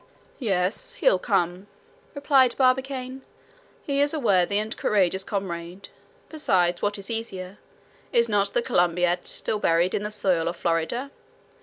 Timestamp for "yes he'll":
0.39-1.19